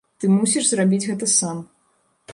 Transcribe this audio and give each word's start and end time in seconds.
Ты 0.21 0.29
мусіш 0.37 0.69
зрабіць 0.71 1.03
гэта 1.09 1.31
сам. 1.37 1.57